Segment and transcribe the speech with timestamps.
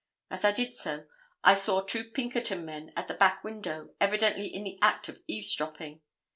[0.31, 1.05] As I did so,
[1.43, 6.01] I saw two Pinkerton men at the back window evidently in the act of eavesdropping.